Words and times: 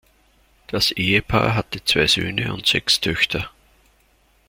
Das 0.65 0.89
Ehepaar 0.89 1.53
hatte 1.53 1.85
zwei 1.85 2.07
Söhne 2.07 2.55
und 2.55 2.65
sechs 2.65 2.99
Töchter. 3.01 3.51